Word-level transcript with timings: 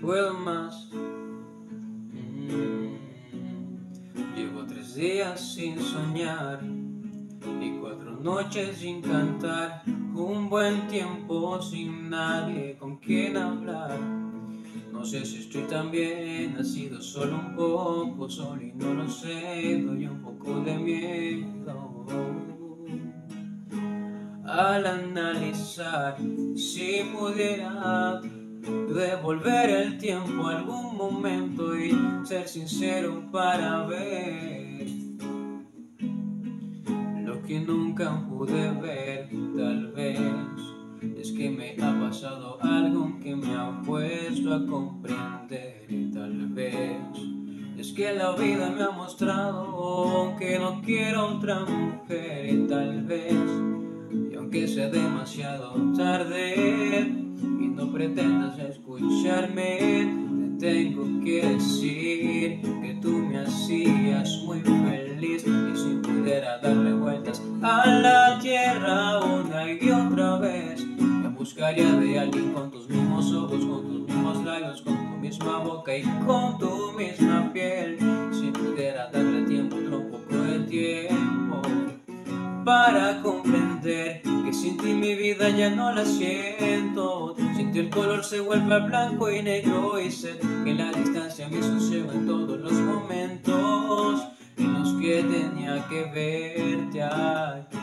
puedo 0.00 0.34
más. 0.34 0.88
Mm. 0.92 1.58
Llevo 4.36 4.64
tres 4.66 4.94
días 4.94 5.54
sin 5.54 5.80
soñar 5.80 6.60
y 7.60 7.70
cuatro 7.80 8.12
noches 8.12 8.78
sin 8.78 9.02
cantar. 9.02 9.82
Un 9.86 10.48
buen 10.48 10.86
tiempo 10.88 11.60
sin 11.62 12.10
nadie 12.10 12.76
con 12.76 12.98
quien 12.98 13.36
hablar. 13.36 13.98
No 14.92 15.04
sé 15.04 15.24
si 15.24 15.38
estoy 15.38 15.62
tan 15.62 15.92
bien, 15.92 16.56
ha 16.58 16.64
sido 16.64 17.00
solo 17.00 17.36
un 17.36 17.54
poco 17.54 18.28
solo 18.28 18.60
y 18.62 18.72
no 18.72 18.94
lo 18.94 19.08
sé, 19.08 19.80
doy 19.84 20.06
un 20.06 20.22
poco 20.22 20.60
de 20.60 20.76
miedo. 20.76 22.06
Al 24.44 24.86
analizar 24.86 26.16
si 26.56 27.02
pudiera 27.12 28.20
devolver 28.98 29.70
el 29.70 29.96
tiempo 29.96 30.48
a 30.48 30.56
algún 30.56 30.96
momento 30.96 31.78
y 31.78 31.96
ser 32.24 32.48
sincero 32.48 33.22
para 33.30 33.86
ver 33.86 34.88
lo 37.24 37.40
que 37.44 37.60
nunca 37.60 38.26
pude 38.28 38.72
ver, 38.72 39.28
tal 39.56 39.92
vez. 39.92 40.18
Es 41.16 41.30
que 41.30 41.48
me 41.48 41.76
ha 41.80 42.00
pasado 42.00 42.58
algo 42.60 43.20
que 43.22 43.36
me 43.36 43.54
ha 43.54 43.80
puesto 43.82 44.52
a 44.52 44.66
comprender 44.66 45.86
y 45.88 46.10
tal 46.10 46.48
vez. 46.48 46.98
Es 47.76 47.92
que 47.92 48.12
la 48.12 48.32
vida 48.32 48.68
me 48.70 48.82
ha 48.82 48.90
mostrado 48.90 50.34
que 50.40 50.58
no 50.58 50.82
quiero 50.82 51.36
otra 51.36 51.60
mujer 51.60 52.52
y 52.52 52.66
tal 52.66 53.04
vez. 53.04 53.32
Y 54.32 54.34
aunque 54.34 54.66
sea 54.66 54.88
demasiado 54.88 55.74
tarde 55.96 57.27
y 57.42 57.68
no 57.68 57.92
pretendas 57.92 58.58
escucharme 58.58 60.08
te 60.58 60.66
tengo 60.66 61.24
que 61.24 61.46
decir 61.46 62.60
que 62.62 62.98
tú 63.00 63.10
me 63.10 63.38
hacías 63.38 64.42
muy 64.44 64.60
feliz 64.60 65.44
y 65.46 65.76
si 65.76 66.00
pudiera 66.02 66.58
darle 66.58 66.94
vueltas 66.94 67.42
a 67.62 67.86
la 67.86 68.38
tierra 68.40 69.18
una 69.24 69.70
y 69.70 69.90
otra 69.90 70.38
vez 70.38 70.84
buscaría 71.38 71.92
de 71.92 72.18
alguien 72.18 72.52
con 72.52 72.70
tus 72.70 72.88
mismos 72.88 73.32
ojos, 73.32 73.64
con 73.64 73.82
tus 73.82 74.00
mismos 74.08 74.44
labios, 74.44 74.82
con 74.82 74.96
tu 74.96 75.16
misma 75.18 75.58
boca 75.58 75.96
y 75.96 76.02
con 76.26 76.58
tu 76.58 76.92
misma 76.92 77.50
piel. 77.52 77.96
Si 78.32 78.50
pudiera 78.50 79.08
darle 79.10 79.46
tiempo, 79.46 79.76
otro 79.76 80.10
poco 80.10 80.34
de 80.34 80.58
tiempo 80.66 81.62
para 82.64 83.22
comprender 83.22 84.27
sin 84.60 84.76
ti 84.76 84.92
mi 84.92 85.14
vida 85.14 85.50
ya 85.50 85.70
no 85.70 85.92
la 85.92 86.04
siento. 86.04 87.34
Sin 87.56 87.72
ti 87.72 87.78
el 87.80 87.90
color 87.90 88.24
se 88.24 88.40
vuelve 88.40 88.80
blanco 88.80 89.30
y 89.30 89.42
negro 89.42 90.00
y 90.00 90.10
sé 90.10 90.38
que 90.64 90.74
la 90.74 90.90
distancia 90.92 91.48
me 91.48 91.62
sucede 91.62 92.12
en 92.12 92.26
todos 92.26 92.58
los 92.58 92.72
momentos 92.72 94.22
en 94.56 94.74
los 94.74 94.92
que 95.00 95.22
tenía 95.22 95.86
que 95.88 96.02
verte 96.12 97.02
aquí. 97.02 97.77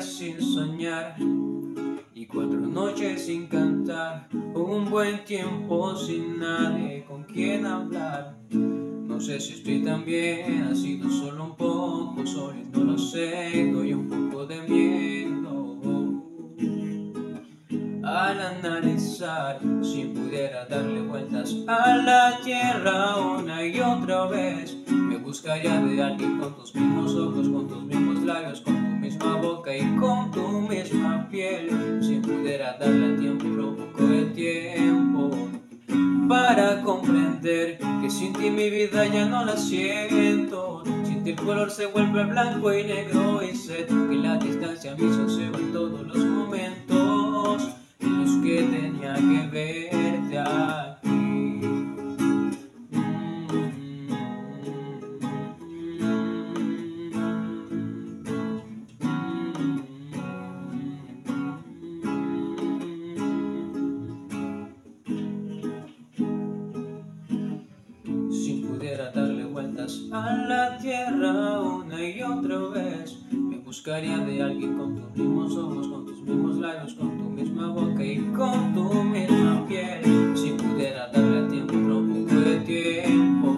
Sin 0.00 0.40
soñar 0.40 1.16
y 2.14 2.26
cuatro 2.26 2.60
noches 2.60 3.26
sin 3.26 3.46
cantar, 3.46 4.28
un 4.54 4.90
buen 4.90 5.24
tiempo 5.24 5.96
sin 5.96 6.38
nadie 6.38 7.04
con 7.04 7.24
quien 7.24 7.64
hablar. 7.64 8.36
No 8.50 9.20
sé 9.20 9.40
si 9.40 9.54
estoy 9.54 9.82
tan 9.82 10.04
bien, 10.04 10.64
ha 10.64 10.74
sido 10.74 11.10
solo 11.10 11.44
un 11.44 11.56
poco, 11.56 12.26
solo 12.26 12.56
no 12.72 12.84
lo 12.84 12.98
sé, 12.98 13.70
doy 13.72 13.94
un 13.94 14.08
poco 14.08 14.46
de 14.46 14.60
miedo. 14.62 15.16
Al 18.04 18.40
analizar, 18.40 19.58
si 19.82 20.04
pudiera 20.04 20.66
darle 20.66 21.02
vueltas 21.02 21.54
a 21.66 21.96
la 21.96 22.40
tierra 22.44 23.16
una 23.16 23.64
y 23.66 23.80
otra 23.80 24.26
vez, 24.26 24.76
me 24.88 25.16
buscaría 25.18 25.80
de 25.80 26.02
alguien 26.02 26.38
con 26.38 26.54
tus 26.54 26.74
mismos 26.74 27.14
ojos, 27.14 27.48
con 27.48 27.66
tus 27.66 27.82
mismos 27.82 28.22
labios, 28.22 28.60
misma 29.16 29.36
boca 29.36 29.74
y 29.74 29.96
con 29.96 30.30
tu 30.30 30.60
misma 30.60 31.26
piel. 31.30 32.00
Si 32.02 32.16
pudiera 32.16 32.76
darle 32.78 33.16
tiempo, 33.18 33.46
un 33.46 33.76
poco 33.76 34.06
de 34.06 34.24
tiempo 34.26 35.30
para 36.28 36.82
comprender 36.82 37.78
que 38.00 38.10
sin 38.10 38.32
ti 38.32 38.50
mi 38.50 38.68
vida 38.70 39.06
ya 39.06 39.26
no 39.26 39.44
la 39.44 39.56
siento. 39.56 40.82
Sin 41.04 41.24
ti 41.24 41.30
el 41.30 41.36
color 41.36 41.70
se 41.70 41.86
vuelve 41.86 42.24
blanco 42.24 42.72
y 42.72 42.84
negro 42.84 43.42
y 43.42 43.56
sé 43.56 43.86
que 43.86 44.16
la 44.16 44.36
distancia 44.36 44.94
me 44.96 45.06
hizo 45.06 45.40
en 45.40 45.72
todos 45.72 46.06
los 46.06 46.18
momentos 46.18 47.68
en 48.00 48.22
los 48.22 48.44
que 48.44 48.62
tenía 48.62 49.14
que 49.14 49.48
verte 49.50 50.38
a 70.10 70.36
la 70.48 70.78
tierra 70.78 71.60
una 71.60 72.02
y 72.02 72.20
otra 72.20 72.58
vez. 72.74 73.18
Me 73.30 73.58
buscaría 73.58 74.18
de 74.18 74.42
alguien 74.42 74.76
con 74.76 74.96
tus 74.96 75.16
mismos 75.16 75.56
ojos, 75.56 75.86
con 75.86 76.06
tus 76.06 76.20
mismos 76.22 76.56
labios, 76.56 76.94
con 76.94 77.16
tu 77.16 77.24
misma 77.24 77.68
boca 77.68 78.04
y 78.04 78.16
con 78.36 78.74
tu 78.74 79.02
misma 79.04 79.64
piel. 79.68 80.02
Si 80.34 80.50
pudiera 80.54 81.06
darle 81.12 81.48
tiempo, 81.48 81.74
otro 81.76 82.04
poco 82.04 82.40
de 82.40 82.60
tiempo 82.60 83.56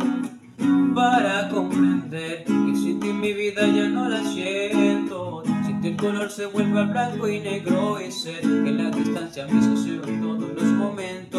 para 0.94 1.48
comprender 1.48 2.44
que 2.44 2.76
sin 2.76 3.00
ti 3.00 3.10
mi 3.10 3.32
vida 3.32 3.66
ya 3.66 3.88
no 3.88 4.10
la 4.10 4.22
siento. 4.22 5.42
Sin 5.64 5.80
ti 5.80 5.88
el 5.88 5.96
color 5.96 6.30
se 6.30 6.44
vuelve 6.44 6.84
blanco 6.84 7.26
y 7.26 7.40
negro 7.40 7.98
y 8.06 8.12
sé 8.12 8.38
que 8.42 8.70
la 8.70 8.90
distancia 8.90 9.46
me 9.46 9.60
hizo 9.60 10.06
en 10.06 10.20
todos 10.20 10.52
los 10.54 10.72
momentos 10.72 11.37